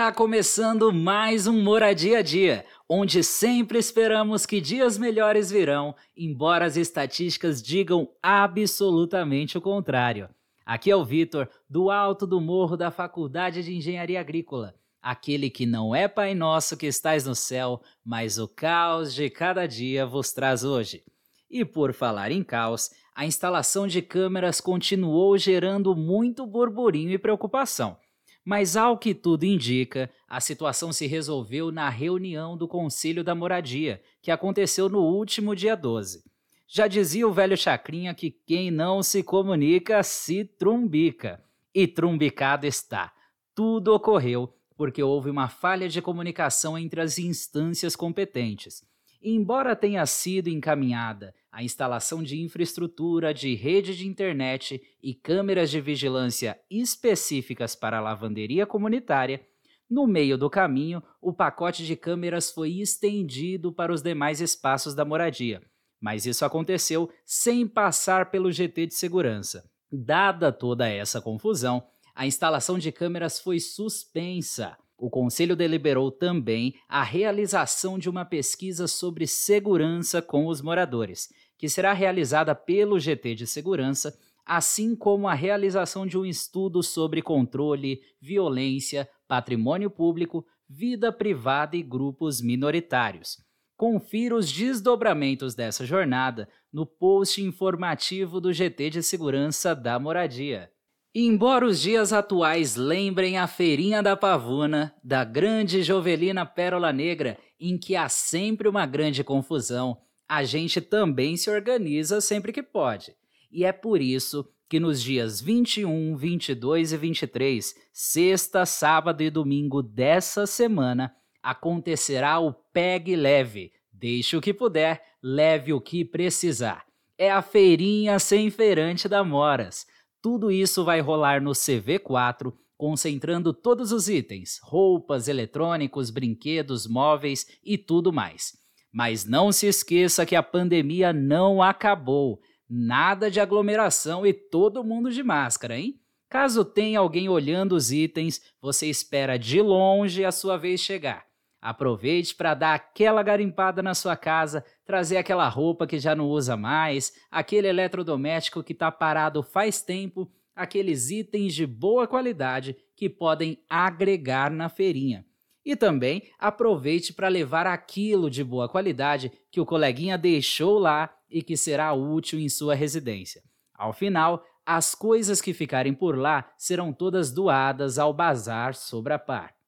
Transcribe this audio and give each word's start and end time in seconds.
Está 0.00 0.12
começando 0.12 0.94
mais 0.94 1.46
um 1.46 1.62
Moradia 1.62 2.20
a 2.20 2.22
Dia, 2.22 2.64
onde 2.88 3.22
sempre 3.22 3.78
esperamos 3.78 4.46
que 4.46 4.58
dias 4.58 4.96
melhores 4.96 5.50
virão, 5.50 5.94
embora 6.16 6.64
as 6.64 6.78
estatísticas 6.78 7.62
digam 7.62 8.08
absolutamente 8.22 9.58
o 9.58 9.60
contrário. 9.60 10.30
Aqui 10.64 10.90
é 10.90 10.96
o 10.96 11.04
Vitor, 11.04 11.50
do 11.68 11.90
alto 11.90 12.26
do 12.26 12.40
morro 12.40 12.78
da 12.78 12.90
Faculdade 12.90 13.62
de 13.62 13.76
Engenharia 13.76 14.18
Agrícola, 14.18 14.74
aquele 15.02 15.50
que 15.50 15.66
não 15.66 15.94
é 15.94 16.08
Pai 16.08 16.34
Nosso 16.34 16.78
que 16.78 16.86
estás 16.86 17.26
no 17.26 17.34
céu, 17.34 17.82
mas 18.02 18.38
o 18.38 18.48
caos 18.48 19.14
de 19.14 19.28
cada 19.28 19.66
dia 19.66 20.06
vos 20.06 20.32
traz 20.32 20.64
hoje. 20.64 21.04
E 21.50 21.62
por 21.62 21.92
falar 21.92 22.30
em 22.30 22.42
caos, 22.42 22.88
a 23.14 23.26
instalação 23.26 23.86
de 23.86 24.00
câmeras 24.00 24.62
continuou 24.62 25.36
gerando 25.36 25.94
muito 25.94 26.46
burburinho 26.46 27.10
e 27.10 27.18
preocupação. 27.18 27.98
Mas, 28.44 28.76
ao 28.76 28.96
que 28.96 29.14
tudo 29.14 29.44
indica, 29.44 30.10
a 30.28 30.40
situação 30.40 30.92
se 30.92 31.06
resolveu 31.06 31.70
na 31.70 31.88
reunião 31.88 32.56
do 32.56 32.66
Conselho 32.66 33.22
da 33.22 33.34
Moradia, 33.34 34.02
que 34.22 34.30
aconteceu 34.30 34.88
no 34.88 35.00
último 35.00 35.54
dia 35.54 35.76
12. 35.76 36.24
Já 36.66 36.86
dizia 36.86 37.26
o 37.26 37.32
velho 37.32 37.56
Chacrinha 37.56 38.14
que 38.14 38.30
quem 38.30 38.70
não 38.70 39.02
se 39.02 39.22
comunica 39.22 40.02
se 40.02 40.44
trumbica. 40.44 41.42
E 41.74 41.86
trumbicado 41.86 42.66
está. 42.66 43.12
Tudo 43.54 43.94
ocorreu 43.94 44.54
porque 44.76 45.02
houve 45.02 45.28
uma 45.28 45.46
falha 45.46 45.88
de 45.90 46.00
comunicação 46.00 46.78
entre 46.78 47.02
as 47.02 47.18
instâncias 47.18 47.94
competentes. 47.94 48.82
Embora 49.22 49.76
tenha 49.76 50.04
sido 50.06 50.48
encaminhada 50.48 51.34
a 51.52 51.62
instalação 51.62 52.22
de 52.22 52.40
infraestrutura 52.40 53.34
de 53.34 53.54
rede 53.54 53.96
de 53.96 54.06
internet 54.06 54.80
e 55.02 55.14
câmeras 55.14 55.70
de 55.70 55.80
vigilância 55.80 56.58
específicas 56.70 57.74
para 57.74 57.98
a 57.98 58.00
lavanderia 58.00 58.64
comunitária, 58.66 59.44
no 59.90 60.06
meio 60.06 60.38
do 60.38 60.48
caminho, 60.48 61.02
o 61.20 61.32
pacote 61.32 61.84
de 61.84 61.96
câmeras 61.96 62.50
foi 62.52 62.80
estendido 62.80 63.72
para 63.72 63.92
os 63.92 64.00
demais 64.00 64.40
espaços 64.40 64.94
da 64.94 65.04
moradia, 65.04 65.60
mas 66.00 66.24
isso 66.24 66.44
aconteceu 66.44 67.10
sem 67.26 67.66
passar 67.66 68.30
pelo 68.30 68.52
GT 68.52 68.86
de 68.86 68.94
segurança. 68.94 69.68
Dada 69.92 70.52
toda 70.52 70.88
essa 70.88 71.20
confusão, 71.20 71.84
a 72.14 72.24
instalação 72.26 72.78
de 72.78 72.92
câmeras 72.92 73.40
foi 73.40 73.58
suspensa. 73.58 74.78
O 75.00 75.08
Conselho 75.08 75.56
deliberou 75.56 76.10
também 76.10 76.74
a 76.86 77.02
realização 77.02 77.98
de 77.98 78.10
uma 78.10 78.22
pesquisa 78.22 78.86
sobre 78.86 79.26
segurança 79.26 80.20
com 80.20 80.46
os 80.46 80.60
moradores, 80.60 81.32
que 81.56 81.70
será 81.70 81.94
realizada 81.94 82.54
pelo 82.54 83.00
GT 83.00 83.34
de 83.34 83.46
Segurança, 83.46 84.14
assim 84.44 84.94
como 84.94 85.26
a 85.26 85.32
realização 85.32 86.06
de 86.06 86.18
um 86.18 86.26
estudo 86.26 86.82
sobre 86.82 87.22
controle, 87.22 88.02
violência, 88.20 89.08
patrimônio 89.26 89.90
público, 89.90 90.44
vida 90.68 91.10
privada 91.10 91.78
e 91.78 91.82
grupos 91.82 92.42
minoritários. 92.42 93.38
Confira 93.78 94.36
os 94.36 94.52
desdobramentos 94.52 95.54
dessa 95.54 95.86
jornada 95.86 96.46
no 96.70 96.84
post 96.84 97.42
informativo 97.42 98.38
do 98.38 98.52
GT 98.52 98.90
de 98.90 99.02
Segurança 99.02 99.74
da 99.74 99.98
Moradia. 99.98 100.70
Embora 101.12 101.66
os 101.66 101.80
dias 101.80 102.12
atuais 102.12 102.76
lembrem 102.76 103.36
a 103.36 103.48
Feirinha 103.48 104.00
da 104.00 104.16
Pavuna, 104.16 104.94
da 105.02 105.24
grande 105.24 105.82
Jovelina 105.82 106.46
Pérola 106.46 106.92
Negra, 106.92 107.36
em 107.58 107.76
que 107.76 107.96
há 107.96 108.08
sempre 108.08 108.68
uma 108.68 108.86
grande 108.86 109.24
confusão, 109.24 109.98
a 110.28 110.44
gente 110.44 110.80
também 110.80 111.36
se 111.36 111.50
organiza 111.50 112.20
sempre 112.20 112.52
que 112.52 112.62
pode. 112.62 113.16
E 113.50 113.64
é 113.64 113.72
por 113.72 114.00
isso 114.00 114.48
que 114.68 114.78
nos 114.78 115.02
dias 115.02 115.40
21, 115.40 116.16
22 116.16 116.92
e 116.92 116.96
23, 116.96 117.74
sexta, 117.92 118.64
sábado 118.64 119.20
e 119.20 119.30
domingo 119.30 119.82
dessa 119.82 120.46
semana, 120.46 121.12
acontecerá 121.42 122.38
o 122.38 122.52
PEG 122.52 123.16
Leve. 123.16 123.72
Deixe 123.92 124.36
o 124.36 124.40
que 124.40 124.54
puder, 124.54 125.02
leve 125.20 125.72
o 125.72 125.80
que 125.80 126.04
precisar. 126.04 126.84
É 127.18 127.32
a 127.32 127.42
feirinha 127.42 128.20
sem 128.20 128.48
feirante 128.48 129.08
da 129.08 129.24
Moras. 129.24 129.84
Tudo 130.22 130.50
isso 130.50 130.84
vai 130.84 131.00
rolar 131.00 131.40
no 131.40 131.52
CV4, 131.52 132.52
concentrando 132.76 133.52
todos 133.52 133.92
os 133.92 134.08
itens: 134.08 134.58
roupas, 134.62 135.28
eletrônicos, 135.28 136.10
brinquedos, 136.10 136.86
móveis 136.86 137.46
e 137.64 137.78
tudo 137.78 138.12
mais. 138.12 138.58
Mas 138.92 139.24
não 139.24 139.52
se 139.52 139.66
esqueça 139.66 140.26
que 140.26 140.36
a 140.36 140.42
pandemia 140.42 141.12
não 141.12 141.62
acabou. 141.62 142.40
Nada 142.68 143.30
de 143.30 143.40
aglomeração 143.40 144.26
e 144.26 144.32
todo 144.32 144.84
mundo 144.84 145.10
de 145.10 145.22
máscara, 145.22 145.78
hein? 145.78 146.00
Caso 146.28 146.64
tenha 146.64 147.00
alguém 147.00 147.28
olhando 147.28 147.74
os 147.74 147.90
itens, 147.90 148.40
você 148.60 148.86
espera 148.86 149.36
de 149.36 149.60
longe 149.60 150.24
a 150.24 150.30
sua 150.30 150.56
vez 150.56 150.80
chegar. 150.80 151.29
Aproveite 151.60 152.34
para 152.34 152.54
dar 152.54 152.74
aquela 152.74 153.22
garimpada 153.22 153.82
na 153.82 153.94
sua 153.94 154.16
casa, 154.16 154.64
trazer 154.84 155.18
aquela 155.18 155.46
roupa 155.48 155.86
que 155.86 155.98
já 155.98 156.14
não 156.14 156.26
usa 156.26 156.56
mais, 156.56 157.12
aquele 157.30 157.68
eletrodoméstico 157.68 158.62
que 158.62 158.72
está 158.72 158.90
parado 158.90 159.42
faz 159.42 159.82
tempo, 159.82 160.30
aqueles 160.56 161.10
itens 161.10 161.54
de 161.54 161.66
boa 161.66 162.06
qualidade 162.06 162.76
que 162.96 163.10
podem 163.10 163.62
agregar 163.68 164.50
na 164.50 164.68
feirinha. 164.70 165.26
E 165.64 165.76
também 165.76 166.22
aproveite 166.38 167.12
para 167.12 167.28
levar 167.28 167.66
aquilo 167.66 168.30
de 168.30 168.42
boa 168.42 168.66
qualidade 168.66 169.30
que 169.50 169.60
o 169.60 169.66
coleguinha 169.66 170.16
deixou 170.16 170.78
lá 170.78 171.14
e 171.28 171.42
que 171.42 171.56
será 171.56 171.92
útil 171.92 172.40
em 172.40 172.48
sua 172.48 172.74
residência. 172.74 173.42
Ao 173.74 173.92
final, 173.92 174.42
as 174.64 174.94
coisas 174.94 175.42
que 175.42 175.52
ficarem 175.52 175.92
por 175.92 176.16
lá 176.16 176.50
serão 176.56 176.92
todas 176.92 177.30
doadas 177.30 177.98
ao 177.98 178.14
Bazar 178.14 178.74
Sobre 178.74 179.12
a 179.12 179.18
Par. 179.18 179.59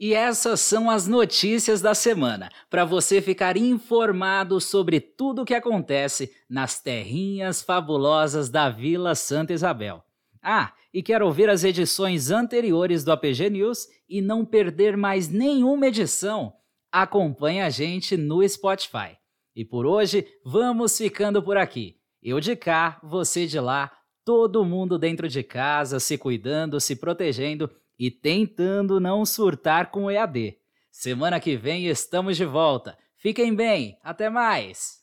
E 0.00 0.14
essas 0.14 0.60
são 0.60 0.88
as 0.88 1.08
notícias 1.08 1.80
da 1.80 1.92
semana, 1.92 2.50
para 2.70 2.84
você 2.84 3.20
ficar 3.20 3.56
informado 3.56 4.60
sobre 4.60 5.00
tudo 5.00 5.42
o 5.42 5.44
que 5.44 5.54
acontece 5.54 6.32
nas 6.48 6.80
terrinhas 6.80 7.62
fabulosas 7.62 8.48
da 8.48 8.70
Vila 8.70 9.16
Santa 9.16 9.52
Isabel. 9.52 10.04
Ah, 10.40 10.72
e 10.94 11.02
quer 11.02 11.20
ouvir 11.20 11.50
as 11.50 11.64
edições 11.64 12.30
anteriores 12.30 13.02
do 13.02 13.10
APG 13.10 13.50
News 13.50 13.88
e 14.08 14.22
não 14.22 14.44
perder 14.44 14.96
mais 14.96 15.28
nenhuma 15.28 15.88
edição? 15.88 16.54
Acompanhe 16.92 17.60
a 17.60 17.68
gente 17.68 18.16
no 18.16 18.48
Spotify. 18.48 19.18
E 19.54 19.64
por 19.64 19.84
hoje, 19.84 20.26
vamos 20.44 20.96
ficando 20.96 21.42
por 21.42 21.56
aqui. 21.56 21.96
Eu 22.22 22.38
de 22.38 22.54
cá, 22.54 23.00
você 23.02 23.46
de 23.46 23.58
lá, 23.58 23.90
todo 24.24 24.64
mundo 24.64 24.96
dentro 24.96 25.28
de 25.28 25.42
casa, 25.42 25.98
se 25.98 26.16
cuidando, 26.16 26.80
se 26.80 26.94
protegendo 26.94 27.68
e 27.98 28.10
tentando 28.10 29.00
não 29.00 29.26
surtar 29.26 29.90
com 29.90 30.04
o 30.04 30.10
EAD. 30.10 30.56
Semana 30.90 31.40
que 31.40 31.56
vem 31.56 31.86
estamos 31.86 32.36
de 32.36 32.44
volta. 32.44 32.96
Fiquem 33.16 33.54
bem, 33.54 33.98
até 34.02 34.30
mais! 34.30 34.98